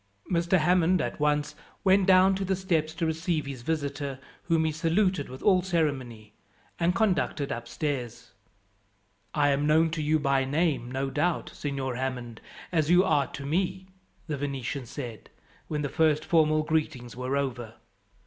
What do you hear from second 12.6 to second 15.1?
as you are to me," the Venetian